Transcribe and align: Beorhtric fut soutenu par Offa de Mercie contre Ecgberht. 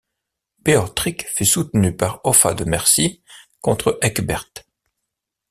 Beorhtric 0.65 1.27
fut 1.27 1.45
soutenu 1.45 1.95
par 1.95 2.21
Offa 2.23 2.55
de 2.55 2.63
Mercie 2.63 3.21
contre 3.61 3.99
Ecgberht. 4.01 4.65